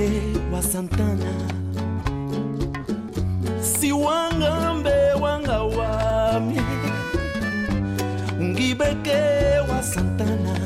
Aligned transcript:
Mangueira, 0.00 0.62
Santana. 0.62 1.32
Siwangambe 3.62 5.12
wangawami 5.20 6.60
Ngibeke 8.40 9.20
wa 9.70 9.82
Santana. 9.82 10.58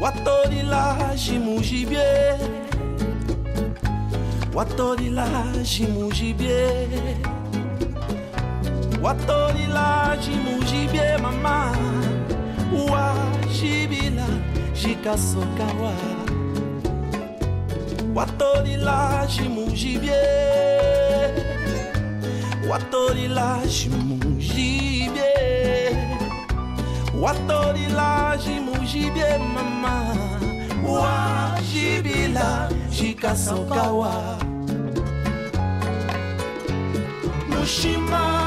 Watorila 0.00 0.96
Jimujibie 1.16 2.38
Watorila 4.54 5.26
Jimujibie 5.62 6.88
Watorila 9.02 10.16
Jimujibie 10.24 11.18
mama. 11.22 11.76
Uajibila 12.72 14.26
Jikasokawa 14.82 15.92
watorila 18.14 19.26
jimujibie 19.36 20.22
watorila 22.70 23.60
jimujibie 23.66 25.34
watorila 27.20 28.38
jimujibie 28.44 29.38
mama. 29.38 30.16
Wajibila 30.88 32.70
jikasokawa 32.90 34.38
mushima 37.48 38.43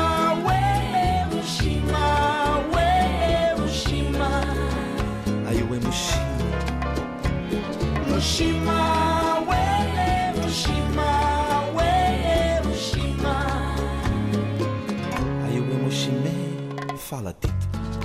faire 17.08 17.22
la. 17.22 17.32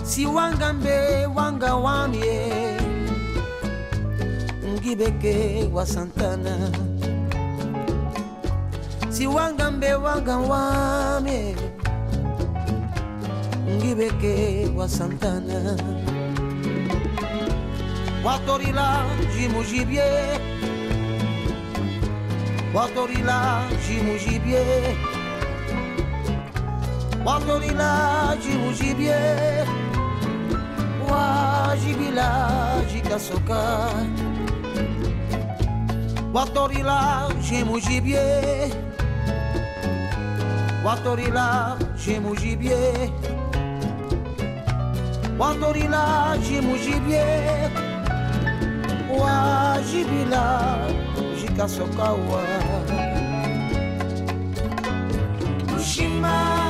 Si 0.04 0.24
Wangambe, 0.26 1.26
Wangawamie, 1.34 2.76
Ngibeke, 4.74 5.68
Wasantana. 5.72 6.70
Si 9.10 9.26
Wangambe, 9.26 9.90
Wangawamie, 10.04 11.54
Ngibeke, 13.76 14.70
Wasantana. 14.76 15.76
Watorila, 18.24 19.02
Jimujibie, 19.34 20.38
Watorila, 22.74 23.62
Jimujibie. 23.84 25.11
Watorila 27.24 28.36
jimujibie 28.42 29.14
wajibila 31.10 32.48
jikasoka 32.92 33.88
watorila 36.34 37.28
jimujibie 37.50 38.72
watorila 40.84 41.76
jimujibie 42.06 43.10
watorila 45.38 46.36
jimujibie 46.48 47.24
wajibila 49.20 50.78
jikasokawa 51.40 52.42
mushima 55.70 56.61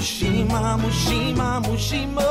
mushima 0.00 0.78
mushima 0.78 1.60
Mushima. 1.60 2.29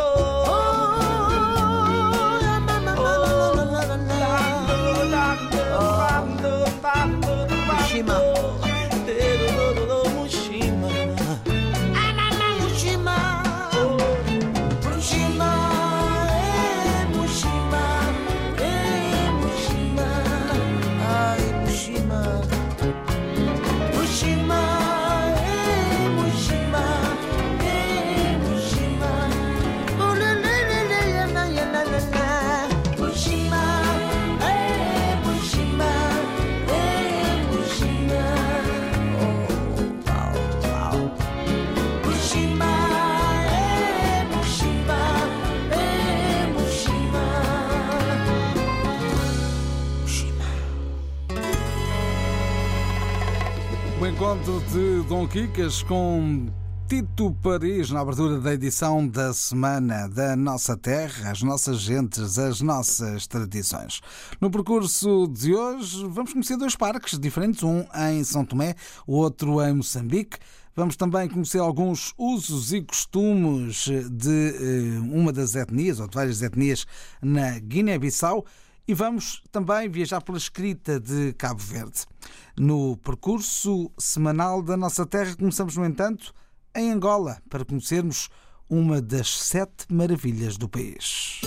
O 54.49 54.51
encontro 54.51 54.69
de 54.71 55.07
Dom 55.07 55.27
Quicas 55.27 55.83
com 55.83 56.47
Tito 56.87 57.31
Paris 57.33 57.91
na 57.91 57.99
abertura 57.99 58.39
da 58.39 58.51
edição 58.51 59.07
da 59.07 59.31
Semana 59.31 60.09
da 60.09 60.35
Nossa 60.35 60.75
Terra, 60.75 61.29
as 61.29 61.43
nossas 61.43 61.79
gentes, 61.79 62.39
as 62.39 62.59
nossas 62.59 63.27
tradições. 63.27 64.01
No 64.41 64.49
percurso 64.49 65.27
de 65.27 65.53
hoje, 65.53 66.03
vamos 66.07 66.33
conhecer 66.33 66.57
dois 66.57 66.75
parques 66.75 67.19
diferentes, 67.19 67.61
um 67.61 67.85
em 68.09 68.23
São 68.23 68.43
Tomé, 68.43 68.73
o 69.05 69.17
outro 69.17 69.61
em 69.61 69.71
Moçambique. 69.71 70.39
Vamos 70.75 70.95
também 70.95 71.29
conhecer 71.29 71.59
alguns 71.59 72.15
usos 72.17 72.73
e 72.73 72.81
costumes 72.81 73.85
de 74.09 74.55
eh, 74.55 74.99
uma 74.99 75.31
das 75.31 75.53
etnias, 75.53 75.99
ou 75.99 76.07
de 76.07 76.15
várias 76.15 76.41
etnias, 76.41 76.87
na 77.21 77.59
Guiné-Bissau. 77.59 78.43
E 78.89 78.93
vamos 78.95 79.43
também 79.51 79.87
viajar 79.87 80.19
pela 80.19 80.39
escrita 80.39 80.99
de 80.99 81.31
Cabo 81.33 81.59
Verde. 81.59 82.07
No 82.57 82.97
percurso 82.97 83.91
semanal 83.99 84.63
da 84.63 84.75
nossa 84.75 85.05
terra, 85.05 85.35
começamos, 85.35 85.77
no 85.77 85.85
entanto, 85.85 86.33
em 86.75 86.91
Angola, 86.91 87.39
para 87.47 87.63
conhecermos 87.63 88.29
uma 88.67 88.99
das 88.99 89.29
sete 89.29 89.85
maravilhas 89.91 90.57
do 90.57 90.67
país. 90.67 91.39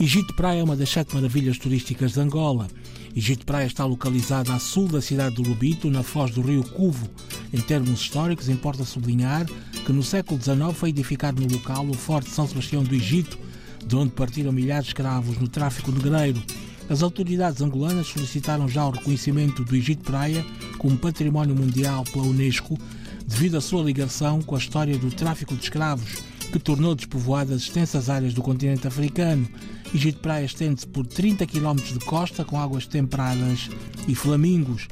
Egito 0.00 0.34
Praia 0.34 0.58
é 0.58 0.64
uma 0.64 0.74
das 0.74 0.90
sete 0.90 1.14
maravilhas 1.14 1.56
turísticas 1.56 2.14
de 2.14 2.20
Angola. 2.20 2.66
Egito 3.14 3.44
Praia 3.44 3.66
está 3.66 3.84
localizada 3.84 4.54
a 4.54 4.58
sul 4.58 4.88
da 4.88 5.02
cidade 5.02 5.34
do 5.34 5.42
Lubito, 5.42 5.90
na 5.90 6.02
foz 6.02 6.30
do 6.30 6.40
rio 6.40 6.64
Cuvo. 6.64 7.10
Em 7.52 7.60
termos 7.60 8.00
históricos, 8.00 8.48
importa 8.48 8.84
sublinhar 8.84 9.46
que 9.84 9.92
no 9.92 10.02
século 10.02 10.40
XIX 10.40 10.72
foi 10.74 10.88
edificado 10.88 11.42
no 11.42 11.52
local 11.52 11.86
o 11.86 11.92
Forte 11.92 12.30
São 12.30 12.48
Sebastião 12.48 12.82
do 12.82 12.94
Egito, 12.94 13.38
de 13.86 13.96
onde 13.96 14.12
partiram 14.12 14.50
milhares 14.50 14.84
de 14.84 14.90
escravos 14.90 15.36
no 15.36 15.46
tráfico 15.46 15.92
negreiro. 15.92 16.42
As 16.88 17.02
autoridades 17.02 17.60
angolanas 17.60 18.06
solicitaram 18.06 18.66
já 18.66 18.86
o 18.86 18.90
reconhecimento 18.90 19.62
do 19.62 19.76
Egito 19.76 20.04
Praia 20.04 20.44
como 20.78 20.96
património 20.96 21.54
mundial 21.54 22.04
pela 22.04 22.24
Unesco, 22.24 22.78
devido 23.26 23.58
à 23.58 23.60
sua 23.60 23.82
ligação 23.82 24.40
com 24.40 24.54
a 24.54 24.58
história 24.58 24.96
do 24.96 25.10
tráfico 25.10 25.54
de 25.54 25.64
escravos, 25.64 26.22
que 26.50 26.58
tornou 26.58 26.94
despovoadas 26.94 27.62
extensas 27.62 28.08
áreas 28.08 28.32
do 28.32 28.42
continente 28.42 28.86
africano. 28.86 29.46
Egito 29.94 30.20
Praia 30.20 30.44
estende-se 30.44 30.86
por 30.86 31.06
30 31.06 31.46
km 31.46 31.74
de 31.76 31.98
costa 32.00 32.44
com 32.44 32.58
águas 32.58 32.86
temperadas 32.86 33.68
e 34.08 34.14
flamingos. 34.14 34.88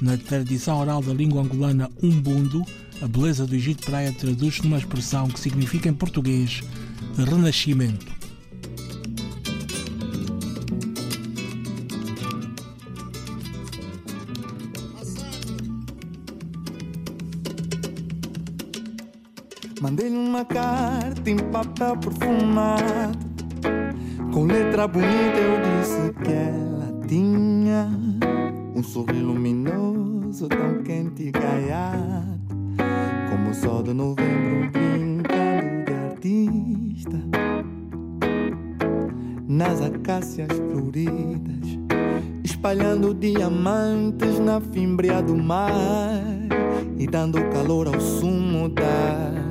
Na 0.00 0.16
tradição 0.16 0.78
oral 0.78 1.02
da 1.02 1.12
língua 1.12 1.42
angolana 1.42 1.90
umbundo, 2.00 2.64
a 3.02 3.08
beleza 3.08 3.46
do 3.46 3.54
Egito 3.54 3.84
Praia 3.84 4.12
traduz-se 4.12 4.62
numa 4.62 4.78
expressão 4.78 5.28
que 5.28 5.40
significa 5.40 5.88
em 5.88 5.92
português 5.92 6.62
renascimento. 7.16 8.14
Mandei-lhe 19.80 20.16
uma 20.16 20.44
carta 20.44 21.28
em 21.28 21.36
papel 21.36 21.96
perfumado. 21.98 23.33
Com 24.34 24.46
letra 24.46 24.88
bonita 24.88 25.38
eu 25.38 25.60
disse 25.78 26.12
que 26.24 26.32
ela 26.32 26.92
tinha 27.06 27.88
um 28.74 28.82
sorriso 28.82 29.26
luminoso, 29.26 30.48
tão 30.48 30.82
quente 30.82 31.28
e 31.28 31.30
gaiado. 31.30 32.40
Como 33.30 33.50
o 33.50 33.54
sol 33.54 33.84
de 33.84 33.92
novembro 33.92 34.72
brincando 34.72 35.84
de 35.84 35.92
artista. 35.92 37.16
Nas 39.46 39.80
acácias 39.80 40.48
floridas, 40.48 41.78
espalhando 42.42 43.14
diamantes 43.14 44.40
na 44.40 44.60
fimbria 44.60 45.22
do 45.22 45.36
mar 45.36 46.24
e 46.98 47.06
dando 47.06 47.38
calor 47.50 47.86
ao 47.86 48.00
sumo 48.00 48.68
das 48.68 49.43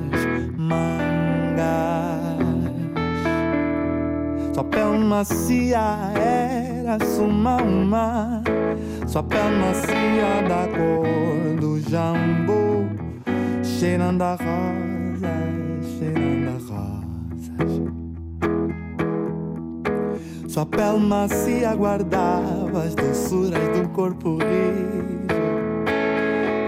macia 4.98 6.12
era 6.14 6.98
suma 7.04 7.56
uma, 7.62 8.42
sua 9.06 9.22
pele 9.22 9.56
macia 9.56 10.42
da 10.48 10.68
cor 10.76 11.56
do 11.60 11.80
jambu, 11.80 12.88
cheirando 13.62 14.22
a 14.22 14.32
rosas, 14.34 15.98
cheirando 15.98 16.48
a 16.48 16.58
rosas. 16.72 17.82
Sua 20.52 20.66
pele 20.66 20.98
macia 20.98 21.74
guardava 21.74 22.82
as 22.84 22.94
doçuras 22.94 23.68
do 23.78 23.88
corpo 23.88 24.38
rijo, 24.38 25.26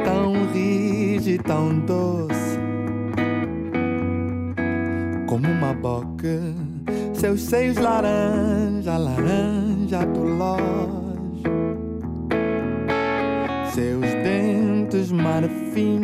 tão 0.05 0.47
rijo 0.53 1.31
e 1.31 1.39
tão 1.39 1.79
doce, 1.81 2.59
como 5.27 5.49
uma 5.49 5.73
boca. 5.75 6.76
Seus 7.19 7.41
seios 7.41 7.79
laranja, 7.79 8.99
laranja 8.99 10.05
do 10.05 10.23
lojo, 10.23 11.43
seus 13.73 14.05
dentes 14.23 15.11
marfim. 15.11 16.01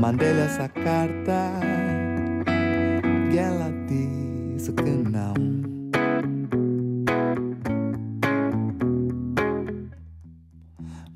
Mandei-lhe 0.00 0.40
essa 0.40 0.68
carta 0.68 1.52
e 3.32 3.38
ela 3.38 3.72
disse 3.86 4.72
que 4.72 4.90
não. 4.90 5.34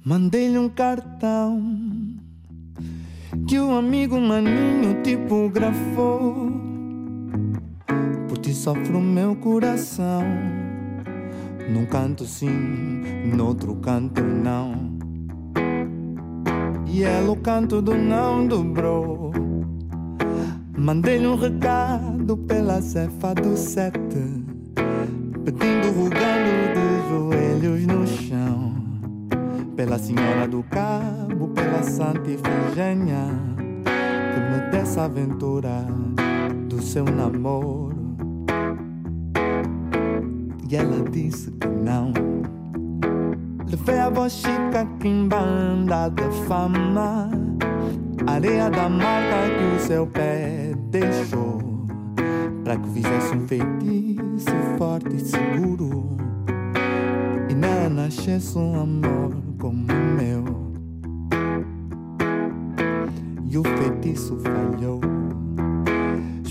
Mandei-lhe 0.05 0.59
um 0.59 0.69
cartão 0.69 1.61
que 3.49 3.59
o 3.59 3.77
amigo 3.77 4.21
maninho 4.21 5.03
tipografou. 5.03 6.52
Sofre 8.63 8.97
o 8.97 9.01
meu 9.01 9.35
coração. 9.35 10.23
Num 11.69 11.85
canto 11.85 12.25
sim, 12.25 13.03
noutro 13.35 13.75
canto 13.75 14.23
não. 14.23 14.97
E 16.87 17.03
ela 17.03 17.33
o 17.33 17.37
canto 17.37 17.83
do 17.83 17.97
não 17.97 18.47
dobrou. 18.47 19.33
Mandei-lhe 20.79 21.27
um 21.27 21.35
recado 21.35 22.37
pela 22.37 22.81
cefa 22.81 23.35
do 23.35 23.57
sete, 23.57 23.99
pedindo, 25.45 25.89
rogando 25.97 26.53
de 26.77 27.09
joelhos 27.09 27.85
no 27.85 28.07
chão. 28.07 28.75
Pela 29.75 29.99
Senhora 29.99 30.47
do 30.47 30.63
Cabo, 30.63 31.49
pela 31.49 31.83
Santa 31.83 32.31
Ifigênia, 32.31 33.27
que 33.75 34.41
me 34.41 34.71
desse 34.71 35.01
a 35.01 35.07
aventura 35.07 35.85
do 36.69 36.81
seu 36.81 37.05
namoro. 37.05 38.02
E 40.73 40.77
ela 40.77 41.05
disse 41.11 41.51
que 41.51 41.69
não. 41.69 42.15
Levei 43.71 43.99
a 43.99 44.09
voz 44.09 44.33
chica 44.33 44.89
que 44.99 45.07
em 45.07 45.29
banda 45.29 46.09
de 46.09 46.23
fama. 46.47 47.29
Areia 48.27 48.71
da 48.71 48.89
marca 48.89 49.37
que 49.59 49.77
o 49.77 49.87
seu 49.87 50.07
pé 50.07 50.73
deixou. 50.91 51.61
Para 52.65 52.79
que 52.79 52.89
fizesse 52.89 53.37
um 53.37 53.47
feitiço 53.47 54.49
forte 54.79 55.15
e 55.15 55.21
seguro. 55.21 56.17
E 57.51 57.55
nela 57.55 57.91
nascesse 57.91 58.57
um 58.57 58.81
amor 58.81 59.43
como 59.61 59.87
o 59.93 60.17
meu. 60.17 60.73
E 63.45 63.59
o 63.59 63.63
feitiço 63.63 64.39
falhou 64.39 65.12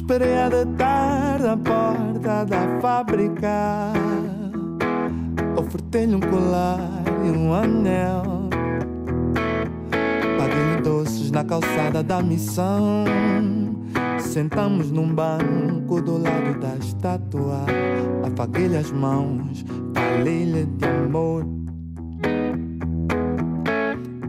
Esperei 0.02 0.36
a 0.36 0.50
de 0.50 0.66
tarde 0.78 1.46
à 1.46 1.56
porta 1.56 2.44
da 2.44 2.82
fábrica 2.82 3.94
Ofertei-lhe 5.56 6.16
um 6.16 6.20
colar 6.20 7.04
e 7.24 7.30
um 7.30 7.54
anel. 7.54 8.50
Paguei-lhe 10.40 10.82
doces 10.82 11.30
na 11.30 11.44
calçada 11.44 12.02
da 12.02 12.20
missão. 12.20 13.06
Sentamos 14.20 14.90
num 14.90 15.14
banco 15.14 16.02
do 16.02 16.18
lado 16.18 16.60
da 16.60 16.76
estátua 16.78 17.64
Afaguei-lhe 18.26 18.78
as 18.78 18.92
mãos, 18.92 19.64
falei-lhe 19.94 20.66
de 20.66 20.86
amor. 20.86 21.46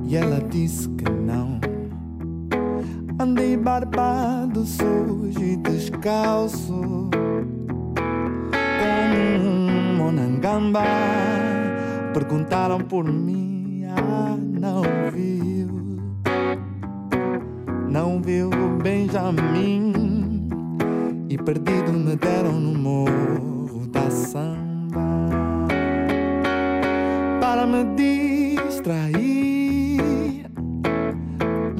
E 0.04 0.16
ela 0.16 0.38
disse 0.50 0.86
que 0.90 1.21
barbado, 3.62 4.66
sujo 4.66 5.40
e 5.40 5.56
descalço 5.56 7.08
Como 8.80 9.48
um 9.48 9.96
monangamba. 9.96 10.82
Perguntaram 12.12 12.80
por 12.80 13.04
mim, 13.04 13.84
ah, 13.86 14.36
não 14.36 14.82
viu 15.12 16.02
Não 17.88 18.20
viu 18.20 18.50
Benjamin? 18.82 20.48
E 21.30 21.38
perdido 21.38 21.92
me 21.92 22.16
deram 22.16 22.52
no 22.52 22.78
morro 22.78 23.86
da 23.86 24.10
samba. 24.10 25.00
Para 27.40 27.66
me 27.66 27.84
distrair 27.96 29.21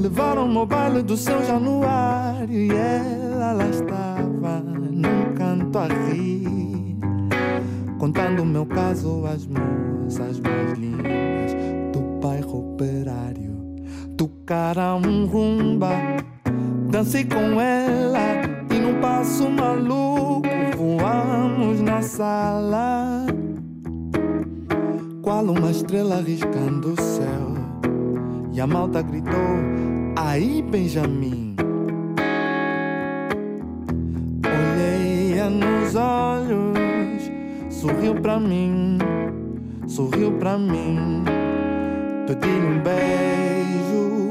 Levaram-me 0.02 0.56
ao 0.56 0.66
baile 0.66 1.00
do 1.00 1.16
São 1.16 1.44
Januário 1.44 2.50
E 2.50 2.70
ela 2.72 3.52
lá 3.52 3.68
estava 3.68 4.58
num 4.60 5.32
canto 5.32 5.78
a 5.78 5.86
rir 5.86 6.98
Contando 8.00 8.42
o 8.42 8.44
meu 8.44 8.66
caso 8.66 9.24
às 9.26 9.46
moças 9.46 10.40
mais 10.40 10.76
lindas 10.76 11.52
do 11.92 12.00
bairro 12.20 12.72
operário. 12.72 13.52
Tocaram 14.16 15.00
um 15.06 15.24
rumba, 15.26 15.90
dancei 16.90 17.24
com 17.24 17.60
ela 17.60 18.42
e 18.74 18.78
num 18.80 19.00
passo 19.00 19.48
maluco 19.48 20.48
voamos 20.76 21.80
na 21.80 22.02
sala. 22.02 23.24
Qual 25.22 25.44
uma 25.44 25.70
estrela 25.70 26.20
riscando 26.20 26.94
o 26.94 27.00
céu. 27.00 27.52
E 28.52 28.60
a 28.60 28.66
malta 28.66 29.00
gritou: 29.00 29.91
Aí, 30.14 30.62
Benjamin. 30.62 31.56
Olhei-a 34.44 35.48
nos 35.48 35.94
olhos, 35.94 37.30
sorriu 37.70 38.14
pra 38.16 38.38
mim, 38.38 38.98
sorriu 39.86 40.32
pra 40.32 40.58
mim. 40.58 41.24
Pedi-lhe 42.26 42.66
um 42.66 42.78
beijo 42.82 44.21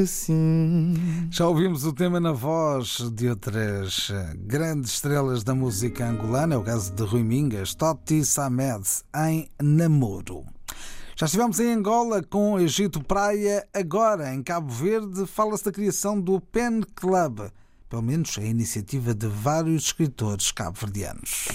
que 0.00 0.06
sim. 0.06 0.94
Já 1.30 1.46
ouvimos 1.46 1.84
o 1.84 1.92
tema 1.92 2.18
na 2.18 2.32
voz 2.32 2.98
de 3.12 3.28
outras 3.28 4.10
grandes 4.46 4.92
estrelas 4.92 5.44
da 5.44 5.54
música 5.54 6.08
angolana, 6.08 6.54
é 6.54 6.58
o 6.58 6.62
caso 6.62 6.90
de 6.92 7.02
Rui 7.02 7.22
Mingas, 7.22 7.74
Totti 7.74 8.24
Samed, 8.24 8.82
em 9.14 9.50
Namoro. 9.60 10.46
Já 11.16 11.26
estivemos 11.26 11.60
em 11.60 11.74
Angola 11.74 12.22
com 12.22 12.58
Egito 12.58 13.04
Praia, 13.04 13.66
agora 13.74 14.34
em 14.34 14.42
Cabo 14.42 14.72
Verde 14.72 15.26
fala-se 15.26 15.66
da 15.66 15.72
criação 15.72 16.18
do 16.18 16.40
Pen 16.40 16.80
Club, 16.94 17.50
pelo 17.90 18.02
menos 18.02 18.38
a 18.38 18.42
iniciativa 18.42 19.14
de 19.14 19.26
vários 19.26 19.84
escritores 19.84 20.50
cabo-verdianos. 20.50 21.48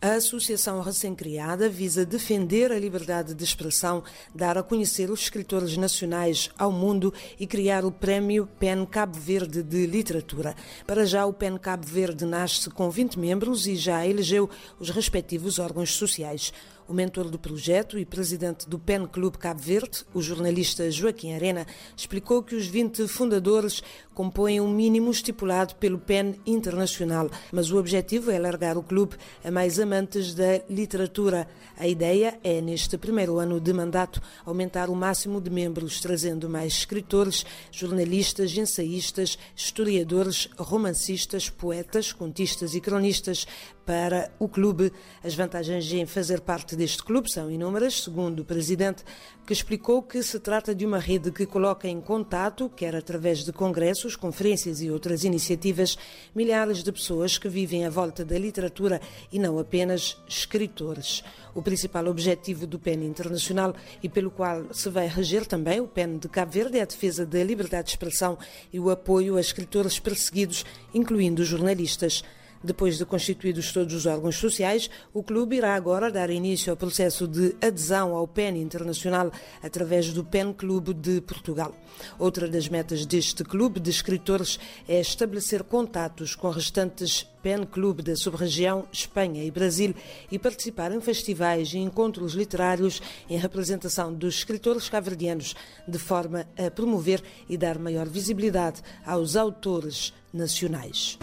A 0.00 0.12
associação 0.12 0.80
recém-criada 0.80 1.68
visa 1.68 2.06
defender 2.06 2.70
a 2.70 2.78
liberdade 2.78 3.34
de 3.34 3.42
expressão, 3.42 4.04
dar 4.32 4.56
a 4.56 4.62
conhecer 4.62 5.10
os 5.10 5.22
escritores 5.22 5.76
nacionais 5.76 6.50
ao 6.56 6.70
mundo 6.70 7.12
e 7.36 7.48
criar 7.48 7.84
o 7.84 7.90
Prémio 7.90 8.48
PEN 8.60 8.86
Cabo 8.86 9.18
Verde 9.18 9.60
de 9.60 9.86
Literatura. 9.86 10.54
Para 10.86 11.04
já, 11.04 11.26
o 11.26 11.32
PEN 11.32 11.58
Cabo 11.58 11.84
Verde 11.84 12.24
nasce 12.24 12.70
com 12.70 12.88
20 12.88 13.18
membros 13.18 13.66
e 13.66 13.74
já 13.74 14.06
elegeu 14.06 14.48
os 14.78 14.88
respectivos 14.88 15.58
órgãos 15.58 15.92
sociais. 15.92 16.52
O 16.88 16.94
mentor 16.94 17.28
do 17.28 17.38
projeto 17.38 17.98
e 17.98 18.06
presidente 18.06 18.66
do 18.66 18.78
PEN 18.78 19.06
Clube 19.06 19.36
Cabo 19.36 19.60
Verde, 19.60 20.06
o 20.14 20.22
jornalista 20.22 20.90
Joaquim 20.90 21.34
Arena, 21.34 21.66
explicou 21.94 22.42
que 22.42 22.54
os 22.56 22.66
20 22.66 23.06
fundadores 23.06 23.82
compõem 24.14 24.58
um 24.58 24.72
mínimo 24.72 25.10
estipulado 25.10 25.74
pelo 25.74 25.98
PEN 25.98 26.36
Internacional, 26.46 27.30
mas 27.52 27.70
o 27.70 27.78
objetivo 27.78 28.30
é 28.30 28.38
alargar 28.38 28.78
o 28.78 28.82
clube 28.82 29.16
a 29.44 29.50
mais 29.50 29.78
amantes 29.78 30.34
da 30.34 30.62
literatura. 30.70 31.46
A 31.76 31.86
ideia 31.86 32.40
é, 32.42 32.62
neste 32.62 32.96
primeiro 32.96 33.38
ano 33.38 33.60
de 33.60 33.72
mandato, 33.74 34.22
aumentar 34.46 34.88
o 34.88 34.96
máximo 34.96 35.42
de 35.42 35.50
membros, 35.50 36.00
trazendo 36.00 36.48
mais 36.48 36.72
escritores, 36.72 37.44
jornalistas, 37.70 38.56
ensaístas, 38.56 39.38
historiadores, 39.54 40.48
romancistas, 40.56 41.50
poetas, 41.50 42.14
contistas 42.14 42.74
e 42.74 42.80
cronistas 42.80 43.46
para 43.88 44.30
o 44.38 44.46
clube. 44.46 44.92
As 45.24 45.34
vantagens 45.34 45.90
em 45.94 46.04
fazer 46.04 46.42
parte 46.42 46.76
deste 46.76 47.02
clube 47.02 47.32
são 47.32 47.50
inúmeras, 47.50 48.02
segundo 48.02 48.40
o 48.40 48.44
presidente, 48.44 49.02
que 49.46 49.52
explicou 49.54 50.02
que 50.02 50.22
se 50.22 50.38
trata 50.38 50.74
de 50.74 50.84
uma 50.84 50.98
rede 50.98 51.32
que 51.32 51.46
coloca 51.46 51.88
em 51.88 51.98
contato, 51.98 52.68
quer 52.68 52.94
através 52.94 53.46
de 53.46 53.50
congressos, 53.50 54.14
conferências 54.14 54.82
e 54.82 54.90
outras 54.90 55.24
iniciativas, 55.24 55.96
milhares 56.34 56.82
de 56.82 56.92
pessoas 56.92 57.38
que 57.38 57.48
vivem 57.48 57.86
à 57.86 57.88
volta 57.88 58.26
da 58.26 58.38
literatura 58.38 59.00
e 59.32 59.38
não 59.38 59.58
apenas 59.58 60.18
escritores. 60.28 61.24
O 61.54 61.62
principal 61.62 62.08
objetivo 62.08 62.66
do 62.66 62.78
PEN 62.78 63.02
Internacional 63.06 63.74
e 64.02 64.08
pelo 64.08 64.30
qual 64.30 64.66
se 64.74 64.90
vai 64.90 65.06
reger 65.06 65.46
também 65.46 65.80
o 65.80 65.88
PEN 65.88 66.18
de 66.18 66.28
Cabo 66.28 66.52
Verde 66.52 66.76
é 66.78 66.82
a 66.82 66.84
defesa 66.84 67.24
da 67.24 67.42
liberdade 67.42 67.84
de 67.84 67.92
expressão 67.92 68.36
e 68.70 68.78
o 68.78 68.90
apoio 68.90 69.38
a 69.38 69.40
escritores 69.40 69.98
perseguidos, 69.98 70.66
incluindo 70.92 71.42
jornalistas. 71.42 72.22
Depois 72.62 72.98
de 72.98 73.04
constituídos 73.04 73.72
todos 73.72 73.94
os 73.94 74.06
órgãos 74.06 74.36
sociais, 74.36 74.90
o 75.14 75.22
clube 75.22 75.56
irá 75.56 75.74
agora 75.74 76.10
dar 76.10 76.30
início 76.30 76.70
ao 76.70 76.76
processo 76.76 77.26
de 77.28 77.54
adesão 77.62 78.14
ao 78.14 78.26
PEN 78.26 78.60
Internacional 78.60 79.30
através 79.62 80.12
do 80.12 80.24
PEN 80.24 80.52
Clube 80.52 80.92
de 80.92 81.20
Portugal. 81.20 81.74
Outra 82.18 82.48
das 82.48 82.68
metas 82.68 83.06
deste 83.06 83.44
clube 83.44 83.80
de 83.80 83.90
escritores 83.90 84.58
é 84.88 85.00
estabelecer 85.00 85.62
contatos 85.62 86.34
com 86.34 86.50
restantes 86.50 87.26
PEN 87.42 87.64
Clube 87.64 88.02
da 88.02 88.16
sub-região 88.16 88.86
Espanha 88.92 89.44
e 89.44 89.50
Brasil 89.50 89.94
e 90.30 90.38
participar 90.38 90.92
em 90.92 91.00
festivais 91.00 91.72
e 91.72 91.78
encontros 91.78 92.34
literários 92.34 93.00
em 93.30 93.38
representação 93.38 94.12
dos 94.12 94.38
escritores 94.38 94.88
caverdianos, 94.88 95.54
de 95.86 95.98
forma 95.98 96.46
a 96.56 96.70
promover 96.70 97.22
e 97.48 97.56
dar 97.56 97.78
maior 97.78 98.08
visibilidade 98.08 98.82
aos 99.06 99.36
autores 99.36 100.12
nacionais. 100.32 101.18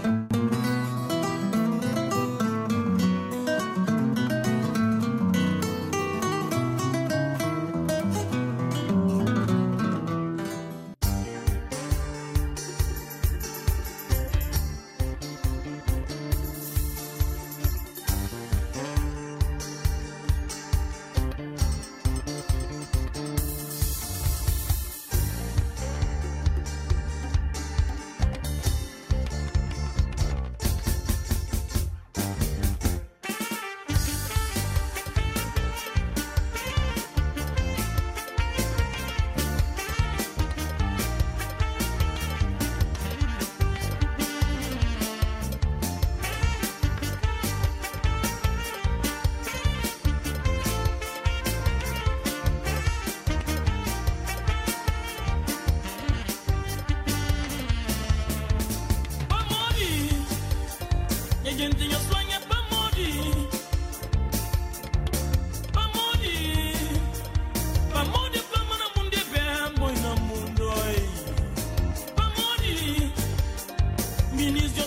the 74.52 74.60
your. 74.60 74.85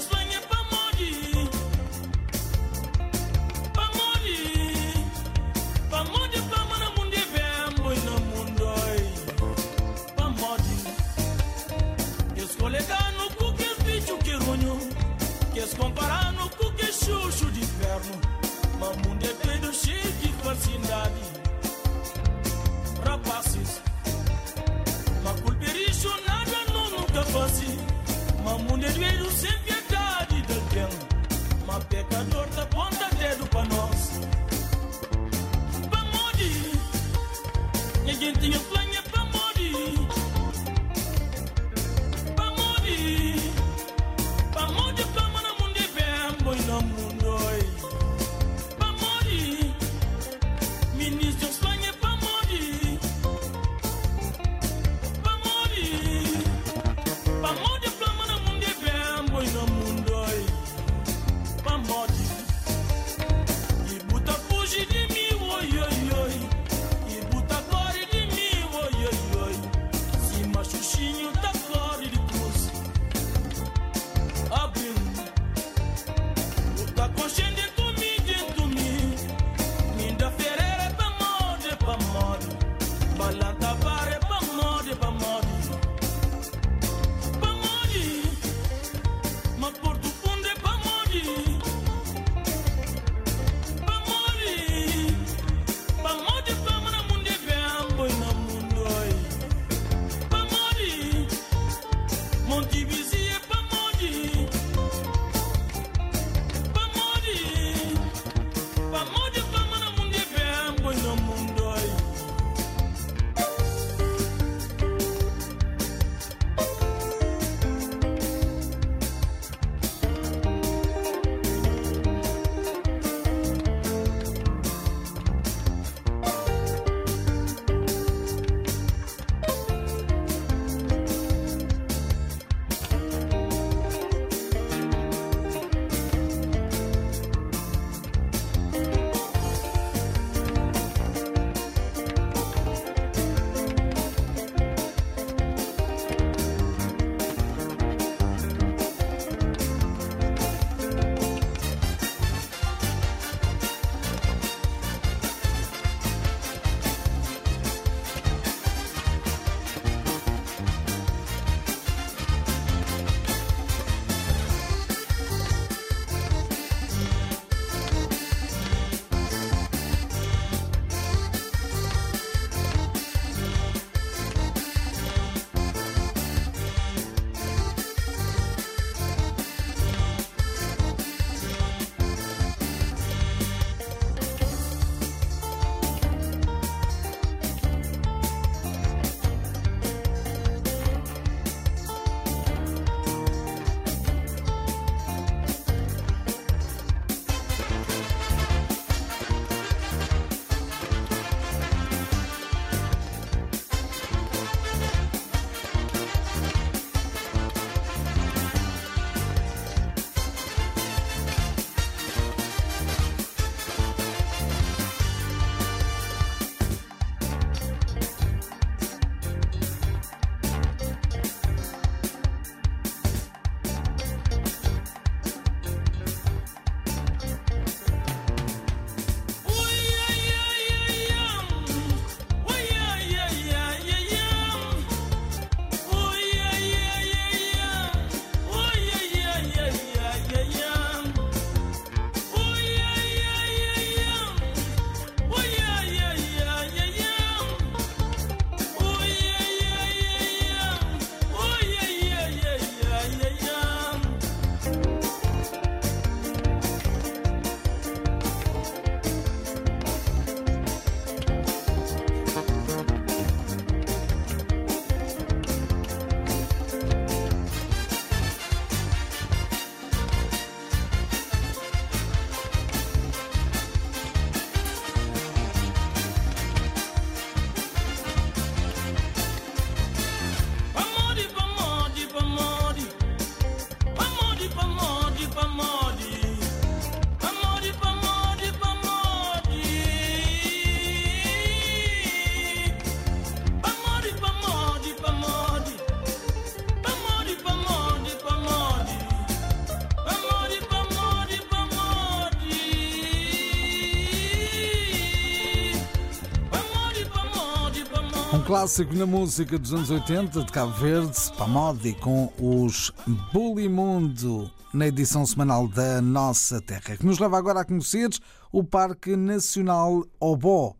Clássico 308.58 308.92
na 308.97 309.06
música 309.06 309.56
dos 309.56 309.73
anos 309.73 309.88
80 309.88 310.42
de 310.42 310.50
Cabo 310.50 310.73
Verde, 310.73 311.16
Pamodi, 311.38 311.94
com 311.94 312.32
os 312.40 312.92
Bulimundo, 313.32 314.50
na 314.75 314.88
edição 314.88 315.25
semanal 315.25 315.68
da 315.68 316.02
Nossa 316.02 316.60
Terra, 316.60 316.97
que 316.97 317.06
nos 317.06 317.21
leva 317.21 317.38
agora 317.38 317.60
a 317.60 317.64
conhecer 317.64 318.10
o 318.50 318.64
Parque 318.64 319.14
Nacional 319.14 320.04
Obó, 320.18 320.75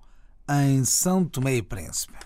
em 0.51 0.85
São 0.85 1.25
Tomé 1.25 1.55
e 1.55 1.63
Príncipe. 1.63 2.17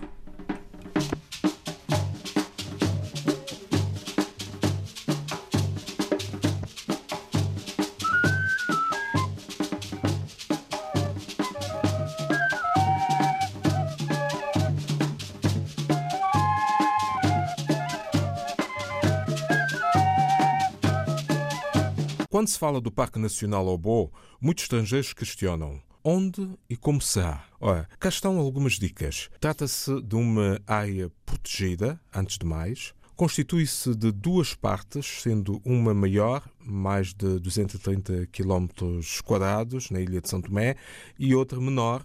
Quando 22.42 22.48
se 22.48 22.59
fala 22.59 22.81
do 22.81 22.90
Parque 22.90 23.20
Nacional 23.20 23.68
Obo, 23.68 24.12
muitos 24.40 24.64
estrangeiros 24.64 25.12
questionam 25.12 25.81
onde 26.02 26.59
e 26.68 26.76
como 26.76 27.00
será. 27.00 27.44
Ora, 27.61 27.88
cá 28.00 28.09
estão 28.09 28.37
algumas 28.37 28.81
dicas. 28.81 29.31
Trata-se 29.38 30.02
de 30.02 30.16
uma 30.16 30.61
área 30.66 31.09
protegida, 31.24 32.00
antes 32.12 32.38
de 32.38 32.44
mais. 32.44 32.94
Constitui-se 33.14 33.94
de 33.94 34.11
duas 34.11 34.57
partes, 34.57 35.07
sendo 35.22 35.62
uma 35.64 35.94
maior, 35.94 36.42
mais 36.59 37.14
de 37.14 37.38
230 37.38 38.26
km 38.33 38.66
quadrados, 39.24 39.88
na 39.92 40.00
ilha 40.00 40.20
de 40.20 40.28
São 40.28 40.40
Tomé, 40.42 40.74
e 41.16 41.37
outra 41.37 41.61
menor, 41.61 42.02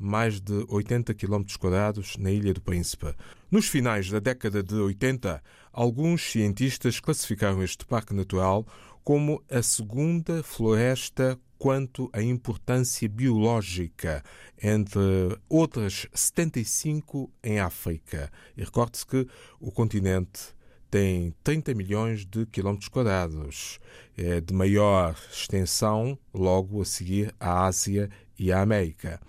mais 0.00 0.40
de 0.40 0.64
80 0.68 1.12
km 1.14 1.42
quadrados, 1.58 2.16
na 2.16 2.30
Ilha 2.30 2.54
do 2.54 2.60
Príncipe. 2.60 3.14
Nos 3.50 3.66
finais 3.66 4.08
da 4.08 4.18
década 4.18 4.62
de 4.62 4.74
80, 4.74 5.42
alguns 5.72 6.22
cientistas 6.22 6.98
classificaram 6.98 7.62
este 7.62 7.84
parque 7.84 8.14
natural 8.14 8.66
como 9.04 9.42
a 9.50 9.62
segunda 9.62 10.42
floresta 10.42 11.38
quanto 11.58 12.08
à 12.12 12.22
importância 12.22 13.06
biológica, 13.06 14.24
entre 14.62 15.00
outras 15.48 16.06
75 16.14 17.30
em 17.44 17.60
África. 17.60 18.32
E 18.56 18.64
recorde-se 18.64 19.06
que 19.06 19.26
o 19.60 19.70
continente 19.70 20.54
tem 20.90 21.34
30 21.44 21.74
milhões 21.74 22.24
de 22.24 22.46
quilómetros 22.46 22.88
quadrados, 22.88 23.78
é 24.16 24.40
de 24.40 24.52
maior 24.54 25.14
extensão, 25.30 26.18
logo 26.32 26.80
a 26.80 26.84
seguir 26.84 27.34
à 27.38 27.66
Ásia 27.66 28.10
e 28.38 28.50
à 28.50 28.62
América. 28.62 29.20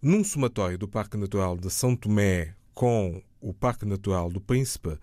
Num 0.00 0.22
somatório 0.22 0.76
do 0.76 0.86
Parque 0.86 1.16
Natural 1.16 1.56
de 1.56 1.70
São 1.70 1.96
Tomé 1.96 2.54
com 2.74 3.22
o 3.40 3.54
Parque 3.54 3.86
Natural 3.86 4.30
do 4.30 4.40
Príncipe, 4.40 4.98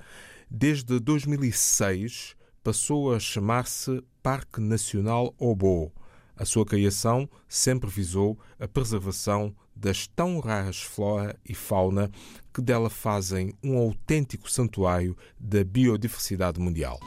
desde 0.49 0.99
2006 0.99 2.35
passou 2.63 3.13
a 3.13 3.19
chamar-se 3.19 4.03
Parque 4.21 4.61
Nacional 4.61 5.33
Obo. 5.39 5.91
A 6.35 6.45
sua 6.45 6.65
criação 6.65 7.29
sempre 7.47 7.89
visou 7.89 8.39
a 8.59 8.67
preservação 8.67 9.55
das 9.75 10.05
tão 10.07 10.39
raras 10.39 10.81
flora 10.81 11.35
e 11.47 11.55
fauna 11.55 12.11
que 12.53 12.61
dela 12.61 12.89
fazem 12.89 13.53
um 13.63 13.77
autêntico 13.77 14.49
santuário 14.49 15.17
da 15.39 15.63
biodiversidade 15.63 16.59
mundial. 16.59 16.99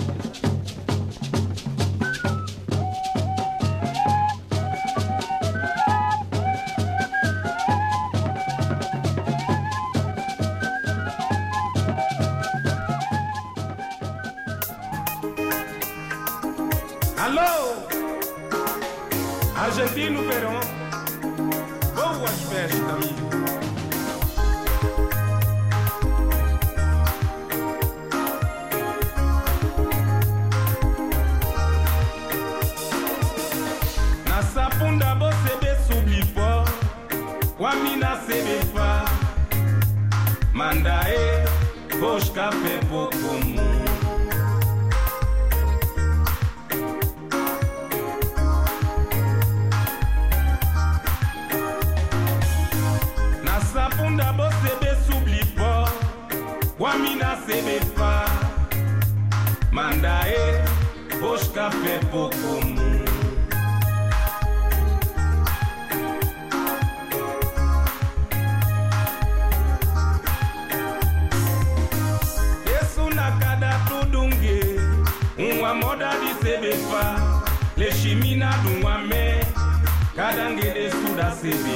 TV. 81.44 81.73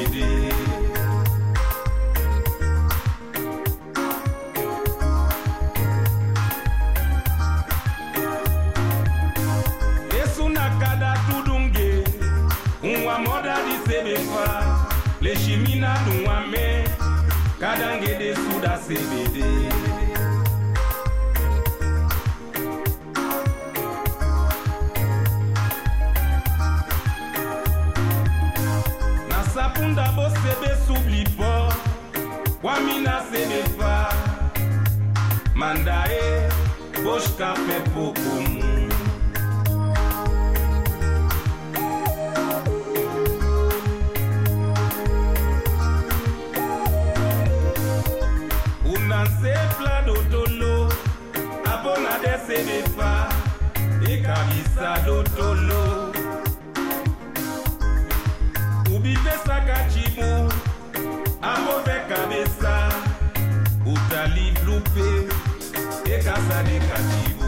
Blupe 64.79 65.31
ekasaleka 66.14 66.97
chimu 67.09 67.47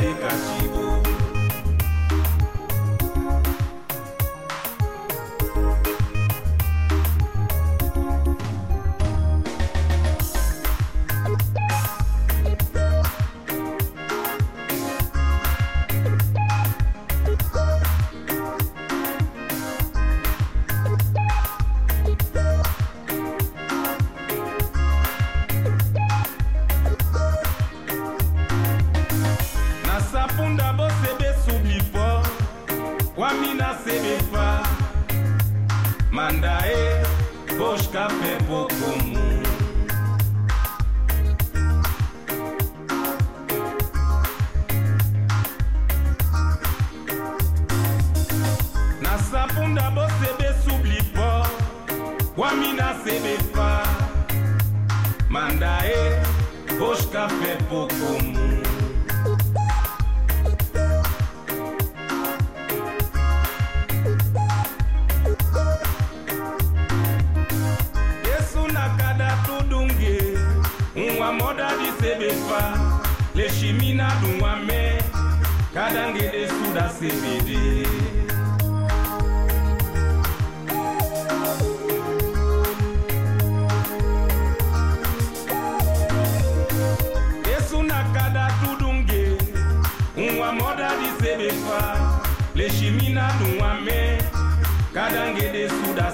ekasaleka 0.00 0.71
mina 52.60 52.94
sebefa. 53.04 53.82
Manda 55.28 55.78
e 55.84 56.22
boshka 56.78 57.28
pe 57.40 57.56
pokomu. 57.68 58.62
Yesu 68.28 68.68
nakada 68.72 69.38
tudunge 69.46 70.38
unwa 70.96 71.32
moda 71.32 71.70
disebefa 71.78 72.78
leshimina 73.34 74.12
dunwa 74.20 74.56
me 74.56 75.02
kadange 75.74 76.28
desuda 76.32 76.90
sebede. 76.98 77.81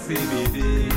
féminine. 0.09 0.89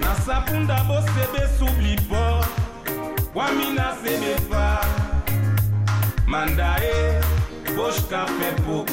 Na 0.00 0.14
sapunda 0.24 0.76
bosebe 0.88 1.42
soubli 1.58 1.96
po, 2.08 2.44
wamina 3.34 3.96
sebefa, 4.02 4.80
mandae, 6.26 7.20
boshka 7.76 8.24
pepo 8.38 8.84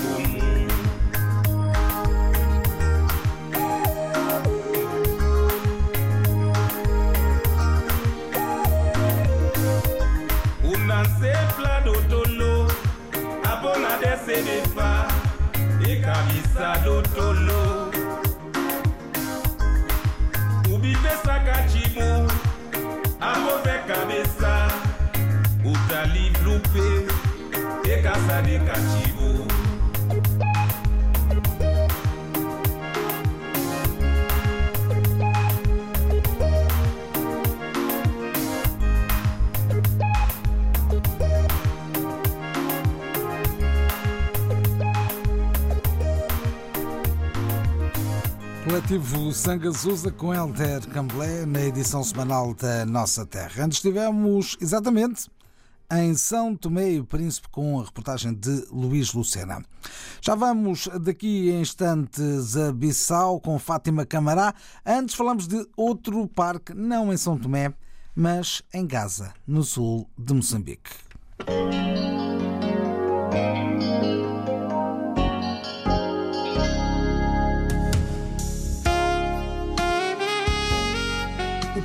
abola 11.67 11.79
lotolo. 11.85 12.67
Abola 13.43 13.97
desedefa 14.01 15.07
ekanisa 15.91 16.67
lotolo. 16.85 17.91
Ubipesaka 20.73 21.55
cimu 21.71 22.29
aboveka 23.19 23.97
besa 24.07 24.53
utali 25.65 26.31
lupe. 26.43 26.87
Ekasa 27.93 28.41
deka 28.41 28.75
cimu 28.89 29.16
Coletivo 48.77 49.33
Sangazusa 49.33 50.11
com 50.11 50.31
Helder 50.31 50.87
Camblé 50.89 51.47
na 51.47 51.61
edição 51.61 52.03
semanal 52.03 52.53
da 52.53 52.85
Nossa 52.85 53.25
Terra. 53.25 53.63
Antes 53.63 53.79
estivemos 53.79 54.55
exatamente 54.61 55.31
em 55.91 56.13
São 56.13 56.55
Tomé 56.55 56.91
e 56.91 57.01
Príncipe 57.01 57.49
com 57.49 57.79
a 57.79 57.83
reportagem 57.83 58.35
de 58.35 58.67
Luís 58.71 59.13
Lucena. 59.13 59.65
Já 60.21 60.35
vamos 60.35 60.87
daqui 61.01 61.49
em 61.49 61.61
instantes 61.61 62.55
a 62.55 62.71
Bissau 62.71 63.41
com 63.41 63.57
Fátima 63.57 64.05
Camará. 64.05 64.53
Antes 64.85 65.15
falamos 65.15 65.47
de 65.47 65.67
outro 65.75 66.27
parque, 66.27 66.75
não 66.75 67.11
em 67.11 67.17
São 67.17 67.35
Tomé, 67.35 67.73
mas 68.15 68.61
em 68.71 68.85
Gaza, 68.85 69.33
no 69.47 69.63
sul 69.63 70.07
de 70.15 70.35
Moçambique. 70.35 70.91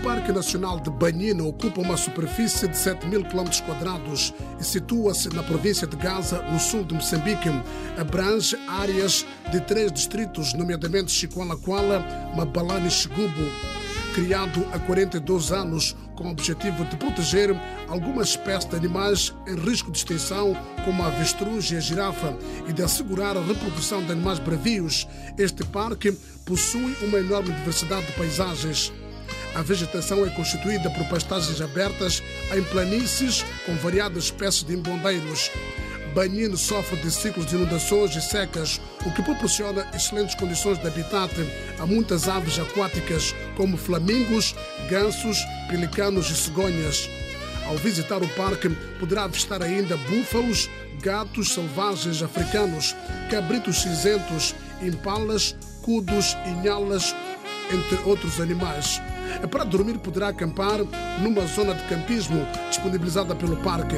Parque 0.03 0.33
Nacional 0.33 0.81
de 0.81 0.91
Banhina 0.91 1.45
ocupa 1.45 1.81
uma 1.81 1.97
superfície 1.97 2.67
de 2.67 2.77
7 2.77 3.07
mil 3.07 3.25
km 3.25 3.49
quadrados 3.65 4.35
e 4.59 4.65
situa-se 4.65 5.29
na 5.29 5.45
província 5.45 5.87
de 5.87 5.97
Gaza, 5.97 6.43
no 6.43 6.59
sul 6.59 6.83
de 6.83 6.93
Moçambique. 6.93 7.49
Abrange 7.97 8.57
áreas 8.69 9.25
de 9.53 9.61
três 9.61 9.93
distritos, 9.93 10.55
nomeadamente 10.55 11.13
Chiqualaquala, 11.13 12.05
Mabalane 12.35 12.89
e 12.89 12.91
Xigubo. 12.91 13.49
Criado 14.13 14.67
há 14.73 14.79
42 14.81 15.53
anos 15.53 15.97
com 16.17 16.25
o 16.25 16.31
objetivo 16.33 16.85
de 16.85 16.97
proteger 16.97 17.57
algumas 17.89 18.31
espécies 18.31 18.69
de 18.69 18.77
animais 18.77 19.33
em 19.47 19.55
risco 19.55 19.93
de 19.93 19.99
extinção, 19.99 20.57
como 20.85 21.03
a 21.05 21.07
avestruz 21.07 21.71
e 21.71 21.77
a 21.77 21.81
girafa, 21.81 22.37
e 22.69 22.73
de 22.73 22.83
assegurar 22.83 23.37
a 23.37 23.41
reprodução 23.41 24.03
de 24.03 24.11
animais 24.11 24.41
bravios, 24.41 25.07
este 25.39 25.65
parque 25.65 26.13
possui 26.45 26.97
uma 27.03 27.19
enorme 27.19 27.53
diversidade 27.53 28.07
de 28.07 28.13
paisagens. 28.13 28.93
A 29.55 29.61
vegetação 29.61 30.25
é 30.25 30.31
constituída 30.31 30.89
por 30.91 31.07
pastagens 31.09 31.61
abertas 31.61 32.23
em 32.57 32.63
planícies 32.65 33.45
com 33.67 33.75
variadas 33.77 34.25
espécies 34.25 34.65
de 34.65 34.75
embondeiros. 34.75 35.51
Banhino 36.15 36.57
sofre 36.57 36.97
de 36.97 37.11
ciclos 37.11 37.47
de 37.47 37.57
inundações 37.57 38.15
e 38.17 38.21
secas, 38.21 38.81
o 39.05 39.11
que 39.13 39.23
proporciona 39.23 39.87
excelentes 39.95 40.35
condições 40.35 40.79
de 40.79 40.87
habitat 40.87 41.33
a 41.79 41.87
muitas 41.87 42.29
aves 42.29 42.59
aquáticas, 42.59 43.35
como 43.57 43.77
flamingos, 43.77 44.55
gansos, 44.91 45.39
pelicanos 45.69 46.31
e 46.31 46.35
cegonhas. 46.35 47.09
Ao 47.67 47.77
visitar 47.77 48.23
o 48.23 48.29
parque, 48.31 48.69
poderá 48.99 49.25
avistar 49.25 49.63
ainda 49.63 49.97
búfalos, 49.97 50.69
gatos 51.01 51.53
selvagens 51.53 52.23
africanos, 52.23 52.95
cabritos 53.31 53.83
cinzentos, 53.83 54.55
impalas, 54.83 55.57
cudos 55.83 56.37
e 56.47 56.51
nhalas, 56.63 57.15
entre 57.71 57.97
outros 58.05 58.41
animais. 58.41 59.01
Para 59.51 59.65
dormir, 59.65 59.99
poderá 59.99 60.29
acampar 60.29 60.81
numa 61.21 61.47
zona 61.47 61.75
de 61.75 61.83
campismo 61.89 62.47
disponibilizada 62.71 63.35
pelo 63.35 63.57
parque. 63.59 63.97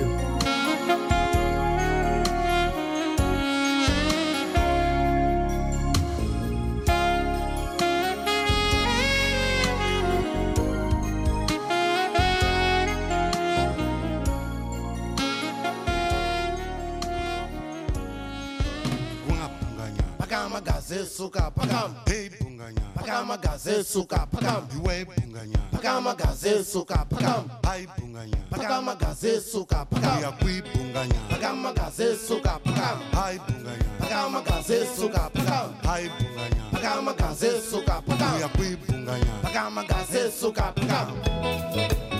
Gaze 23.65 23.83
suka 23.85 24.27
pakam. 24.27 24.69
Iwe 24.77 25.05
bunganya. 25.05 25.59
Pakama 25.73 26.15
gaze 26.15 26.65
suka 26.65 27.07
pakam. 27.09 27.49
Hai 27.65 27.87
bunganya. 27.87 28.37
Pakama 28.51 28.95
gaze 28.95 29.41
suka 29.41 29.87
pakam. 29.87 30.21
Ya 30.21 30.33
kui 30.33 30.61
bunganya. 30.63 31.21
Pakama 31.31 31.73
gaze 31.73 32.17
suka 32.17 32.61
pakam. 32.61 32.99
Hai 33.13 33.39
bunganya. 33.39 33.85
Pakama 33.99 34.41
gaze 34.45 34.87
suka 34.97 35.31
pakam. 35.31 35.75
Hai 35.83 36.09
bunganya. 36.09 36.65
Pakama 36.73 37.13
gaze 37.17 37.61
suka 37.71 38.03
pakam. 38.07 38.41
Ya 38.41 38.49
kui 38.49 38.77
bunganya. 38.77 39.35
Pakama 39.43 39.83
gaze 39.89 40.31
suka 40.31 40.73
pakam. 40.77 42.14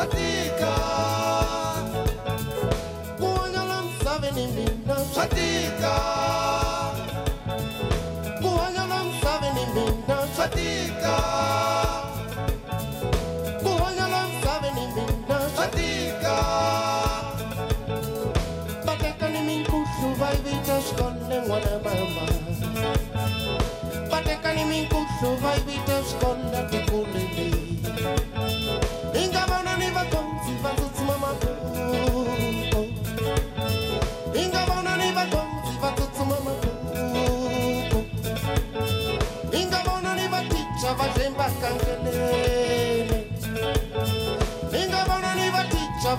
fatigue. 0.00 0.59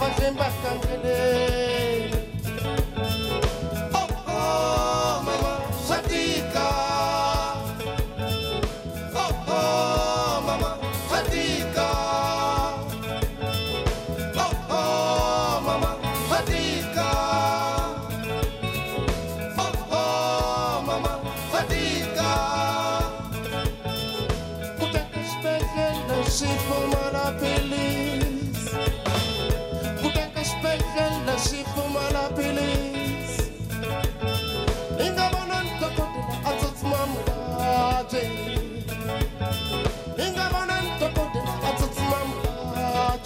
Nova 0.02 0.16
Zemba 0.18 0.50
Kangele. 0.64 1.91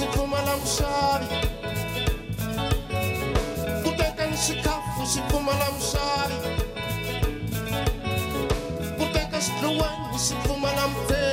sikuma 0.00 0.38
mshari. 0.56 1.26
Kuteka 3.82 4.26
nshikafu 4.26 5.06
sikuma 5.06 5.52
la 5.52 5.70
mshari. 5.70 6.34
Kuteka 8.98 9.40
shitluwani 9.40 10.18
sikuma 10.18 10.72
la 10.72 10.88
mtera 10.88 11.29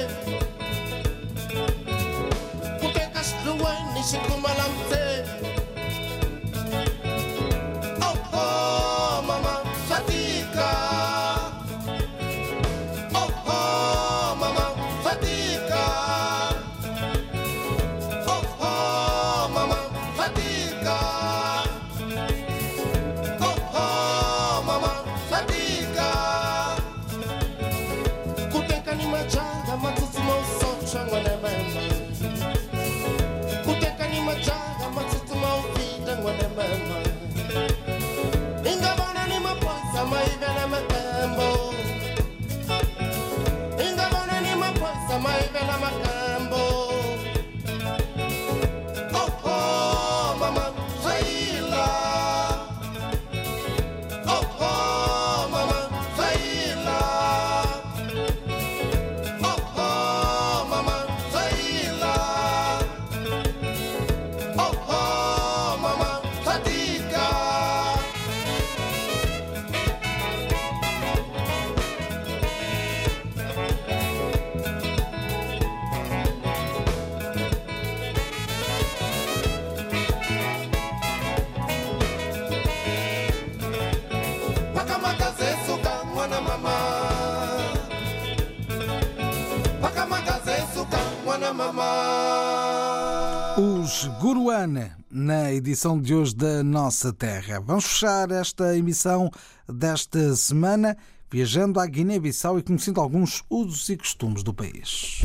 Guruana, 94.57 94.97
na 95.11 95.53
edição 95.53 96.01
de 96.01 96.15
hoje 96.15 96.35
da 96.35 96.63
Nossa 96.63 97.13
Terra. 97.13 97.59
Vamos 97.59 97.85
fechar 97.85 98.31
esta 98.31 98.75
emissão 98.75 99.29
desta 99.69 100.35
semana 100.35 100.97
viajando 101.29 101.79
à 101.79 101.85
Guiné-Bissau 101.85 102.57
e 102.57 102.63
conhecendo 102.63 102.99
alguns 102.99 103.43
usos 103.51 103.87
e 103.89 103.95
costumes 103.95 104.41
do 104.41 104.51
país. 104.51 105.21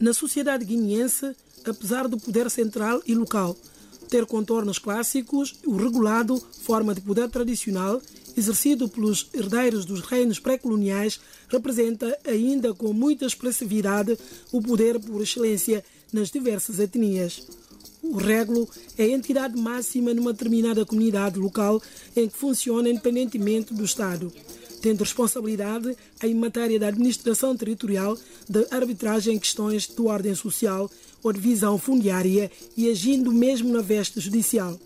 Na 0.00 0.12
sociedade 0.12 0.64
guineense, 0.64 1.36
apesar 1.64 2.08
do 2.08 2.18
poder 2.18 2.50
central 2.50 3.00
e 3.06 3.14
local 3.14 3.56
ter 4.10 4.26
contornos 4.26 4.80
clássicos, 4.80 5.54
o 5.64 5.76
regulado, 5.76 6.36
forma 6.62 6.96
de 6.96 7.00
poder 7.00 7.28
tradicional, 7.28 8.02
exercido 8.36 8.88
pelos 8.88 9.28
herdeiros 9.32 9.84
dos 9.84 10.00
reinos 10.00 10.38
pré-coloniais, 10.38 11.20
representa 11.48 12.18
ainda 12.24 12.72
com 12.74 12.92
muita 12.92 13.26
expressividade 13.26 14.18
o 14.50 14.60
poder 14.60 14.98
por 14.98 15.22
excelência 15.22 15.84
nas 16.12 16.30
diversas 16.30 16.78
etnias. 16.78 17.46
O 18.02 18.16
régulo 18.16 18.68
é 18.98 19.04
a 19.04 19.08
entidade 19.08 19.56
máxima 19.56 20.12
numa 20.12 20.32
determinada 20.32 20.84
comunidade 20.84 21.38
local 21.38 21.80
em 22.16 22.28
que 22.28 22.36
funciona 22.36 22.88
independentemente 22.88 23.72
do 23.72 23.84
Estado, 23.84 24.32
tendo 24.82 25.04
responsabilidade 25.04 25.96
em 26.22 26.34
matéria 26.34 26.80
da 26.80 26.88
administração 26.88 27.56
territorial, 27.56 28.18
de 28.48 28.66
arbitragem 28.72 29.36
em 29.36 29.38
questões 29.38 29.86
de 29.86 30.02
ordem 30.02 30.34
social 30.34 30.90
ou 31.22 31.32
de 31.32 31.40
visão 31.40 31.78
fundiária 31.78 32.50
e 32.76 32.90
agindo 32.90 33.32
mesmo 33.32 33.72
na 33.72 33.80
veste 33.80 34.18
judicial. 34.18 34.78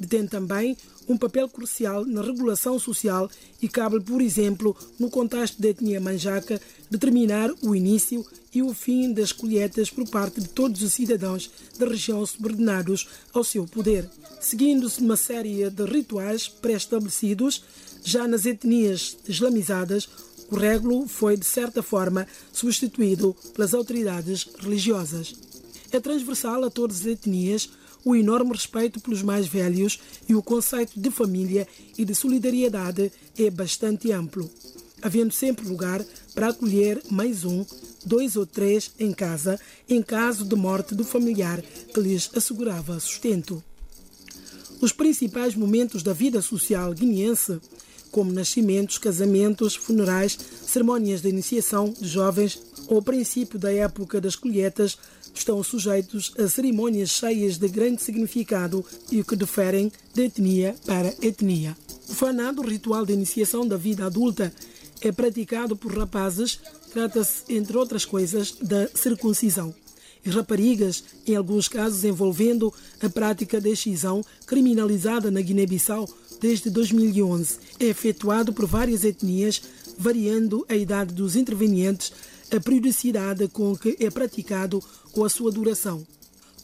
Detém 0.00 0.26
também 0.26 0.76
um 1.08 1.16
papel 1.16 1.48
crucial 1.48 2.04
na 2.04 2.22
regulação 2.22 2.78
social 2.78 3.30
e 3.60 3.68
cabe, 3.68 4.00
por 4.00 4.20
exemplo, 4.20 4.76
no 4.98 5.10
contexto 5.10 5.60
da 5.60 5.68
etnia 5.68 6.00
manjaca, 6.00 6.60
determinar 6.90 7.50
o 7.62 7.74
início 7.74 8.24
e 8.54 8.62
o 8.62 8.72
fim 8.74 9.12
das 9.12 9.32
colheitas 9.32 9.90
por 9.90 10.08
parte 10.08 10.40
de 10.40 10.48
todos 10.48 10.82
os 10.82 10.92
cidadãos 10.92 11.50
da 11.78 11.86
região 11.86 12.24
subordinados 12.24 13.08
ao 13.32 13.42
seu 13.42 13.66
poder, 13.66 14.08
seguindo-se 14.40 15.00
uma 15.00 15.16
série 15.16 15.68
de 15.70 15.84
rituais 15.84 16.48
pré-estabelecidos. 16.48 17.64
Já 18.04 18.26
nas 18.26 18.46
etnias 18.46 19.16
islamizadas, 19.28 20.08
o 20.50 20.56
régulo 20.56 21.06
foi, 21.08 21.36
de 21.36 21.46
certa 21.46 21.82
forma, 21.82 22.26
substituído 22.52 23.34
pelas 23.54 23.72
autoridades 23.72 24.46
religiosas. 24.58 25.34
É 25.90 26.00
transversal 26.00 26.64
a 26.64 26.70
todas 26.70 27.00
as 27.00 27.06
etnias 27.06 27.70
o 28.04 28.16
enorme 28.16 28.52
respeito 28.52 29.00
pelos 29.00 29.22
mais 29.22 29.46
velhos 29.46 29.98
e 30.28 30.34
o 30.34 30.42
conceito 30.42 30.98
de 30.98 31.10
família 31.10 31.66
e 31.96 32.04
de 32.04 32.14
solidariedade 32.14 33.12
é 33.38 33.50
bastante 33.50 34.12
amplo, 34.12 34.50
havendo 35.00 35.32
sempre 35.32 35.66
lugar 35.66 36.04
para 36.34 36.48
acolher 36.48 37.02
mais 37.10 37.44
um, 37.44 37.64
dois 38.04 38.36
ou 38.36 38.46
três 38.46 38.92
em 38.98 39.12
casa, 39.12 39.58
em 39.88 40.02
caso 40.02 40.44
de 40.44 40.56
morte 40.56 40.94
do 40.94 41.04
familiar 41.04 41.62
que 41.62 42.00
lhes 42.00 42.30
assegurava 42.34 42.98
sustento. 42.98 43.62
Os 44.80 44.92
principais 44.92 45.54
momentos 45.54 46.02
da 46.02 46.12
vida 46.12 46.42
social 46.42 46.92
guineense 46.92 47.60
como 48.12 48.30
nascimentos, 48.30 48.98
casamentos, 48.98 49.74
funerais, 49.74 50.38
cerimônias 50.66 51.22
de 51.22 51.30
iniciação 51.30 51.94
de 51.98 52.06
jovens 52.06 52.60
ou 52.86 53.00
princípio 53.00 53.58
da 53.58 53.72
época 53.72 54.20
das 54.20 54.36
colheitas, 54.36 54.98
estão 55.34 55.62
sujeitos 55.62 56.32
a 56.38 56.48
cerimônias 56.48 57.10
cheias 57.10 57.58
de 57.58 57.68
grande 57.68 58.02
significado 58.02 58.84
e 59.10 59.20
o 59.20 59.24
que 59.24 59.36
diferem 59.36 59.90
de 60.14 60.22
etnia 60.22 60.74
para 60.86 61.14
etnia. 61.20 61.76
O 62.08 62.14
fanado, 62.14 62.62
ritual 62.62 63.06
de 63.06 63.12
iniciação 63.12 63.66
da 63.66 63.76
vida 63.76 64.06
adulta, 64.06 64.52
é 65.00 65.10
praticado 65.10 65.74
por 65.76 65.96
rapazes, 65.96 66.60
trata-se, 66.92 67.44
entre 67.48 67.76
outras 67.76 68.04
coisas, 68.04 68.52
da 68.60 68.88
circuncisão. 68.88 69.74
E 70.24 70.30
raparigas, 70.30 71.02
em 71.26 71.34
alguns 71.34 71.66
casos 71.66 72.04
envolvendo 72.04 72.72
a 73.00 73.08
prática 73.10 73.60
da 73.60 73.68
excisão, 73.68 74.24
criminalizada 74.46 75.30
na 75.30 75.40
Guiné-Bissau 75.40 76.08
desde 76.40 76.70
2011, 76.70 77.56
é 77.80 77.86
efetuado 77.86 78.52
por 78.52 78.66
várias 78.66 79.04
etnias, 79.04 79.62
variando 79.98 80.64
a 80.68 80.76
idade 80.76 81.12
dos 81.12 81.34
intervenientes, 81.34 82.12
a 82.54 82.60
periodicidade 82.60 83.48
com 83.48 83.74
que 83.74 83.96
é 83.98 84.10
praticado 84.10 84.82
ou 85.14 85.24
a 85.24 85.30
sua 85.30 85.50
duração. 85.50 86.06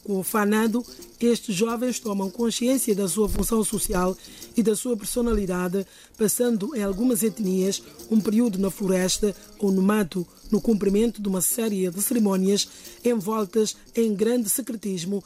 Com 0.03 0.19
o 0.19 0.23
fanado, 0.23 0.85
estes 1.19 1.53
jovens 1.53 1.99
tomam 1.99 2.29
consciência 2.29 2.95
da 2.95 3.07
sua 3.07 3.27
função 3.27 3.63
social 3.63 4.15
e 4.55 4.63
da 4.63 4.75
sua 4.75 4.95
personalidade, 4.95 5.85
passando 6.17 6.75
em 6.75 6.81
algumas 6.81 7.21
etnias 7.21 7.81
um 8.09 8.19
período 8.19 8.57
na 8.57 8.71
floresta 8.71 9.35
ou 9.59 9.71
no 9.71 9.81
mato, 9.81 10.25
no 10.49 10.61
cumprimento 10.61 11.21
de 11.21 11.27
uma 11.27 11.41
série 11.41 11.89
de 11.89 12.01
cerimônias 12.01 12.67
envoltas 13.03 13.75
em 13.95 14.15
grande 14.15 14.49
secretismo 14.49 15.23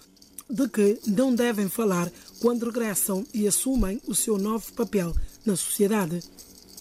de 0.50 0.68
que 0.68 1.00
não 1.08 1.34
devem 1.34 1.70
falar 1.70 2.12
quando 2.40 2.66
regressam 2.66 3.26
e 3.34 3.48
assumem 3.48 4.02
o 4.08 4.14
seu 4.14 4.38
novo 4.38 4.74
papel 4.74 5.14
na 5.46 5.56
sociedade. 5.56 6.20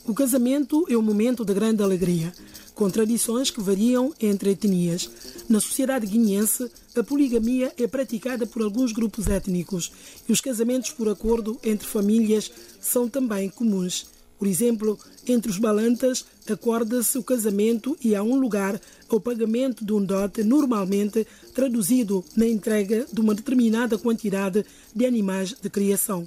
O 0.05 0.15
casamento 0.15 0.85
é 0.89 0.97
um 0.97 1.03
momento 1.03 1.45
de 1.45 1.55
grande 1.55 1.83
alegria, 1.83 2.33
com 2.75 2.91
tradições 2.91 3.51
que 3.51 3.61
variam 3.61 4.13
entre 4.21 4.51
etnias. 4.51 5.11
Na 5.49 5.61
sociedade 5.61 6.07
guineense, 6.07 6.71
a 6.97 7.03
poligamia 7.03 7.73
é 7.77 7.87
praticada 7.87 8.47
por 8.47 8.63
alguns 8.63 8.93
grupos 8.93 9.27
étnicos 9.27 9.93
e 10.29 10.33
os 10.33 10.41
casamentos 10.41 10.91
por 10.91 11.09
acordo 11.09 11.59
entre 11.63 11.87
famílias 11.87 12.51
são 12.81 13.09
também 13.09 13.49
comuns. 13.49 14.07
Por 14.39 14.49
exemplo, 14.49 14.99
entre 15.27 15.51
os 15.51 15.59
balantas, 15.59 16.25
acorda-se 16.51 17.17
o 17.17 17.23
casamento 17.23 17.97
e 18.03 18.17
há 18.17 18.23
um 18.25 18.35
lugar 18.35 18.81
ao 19.09 19.21
pagamento 19.21 19.85
de 19.85 19.93
um 19.93 20.05
dote, 20.05 20.43
normalmente 20.43 21.25
traduzido 21.55 22.25
na 22.35 22.47
entrega 22.47 23.07
de 23.13 23.21
uma 23.21 23.37
determinada 23.37 23.97
quantidade 23.97 24.65
de 24.93 25.07
animais 25.07 25.55
de 25.63 25.71
criação. 25.71 26.27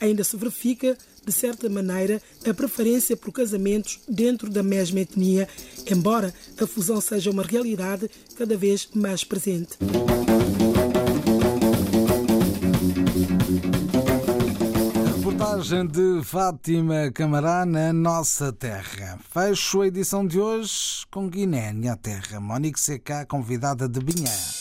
Ainda 0.00 0.22
se 0.22 0.36
verifica, 0.36 0.96
de 1.24 1.32
certa 1.32 1.68
maneira, 1.68 2.22
a 2.48 2.54
preferência 2.54 3.16
por 3.16 3.32
casamentos 3.32 4.00
dentro 4.08 4.48
da 4.48 4.62
mesma 4.62 5.00
etnia, 5.00 5.48
embora 5.90 6.32
a 6.60 6.66
fusão 6.66 7.00
seja 7.00 7.30
uma 7.30 7.42
realidade 7.42 8.10
cada 8.36 8.56
vez 8.56 8.88
mais 8.94 9.24
presente. 9.24 9.76
Reportagem 15.16 15.86
de 15.86 16.24
Fátima 16.24 17.10
Camará 17.12 17.66
na 17.66 17.92
nossa 17.92 18.52
terra. 18.52 19.18
Fecho 19.32 19.82
a 19.82 19.86
edição 19.86 20.26
de 20.26 20.40
hoje 20.40 21.04
com 21.10 21.28
Guiné, 21.28 21.72
minha 21.72 21.96
terra. 21.96 22.40
Monique 22.40 22.80
CK, 22.80 23.26
convidada 23.28 23.88
de 23.88 24.00
Binhã. 24.00 24.57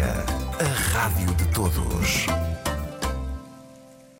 A 0.00 0.92
rádio 0.92 1.34
de 1.34 1.44
todos. 1.46 2.21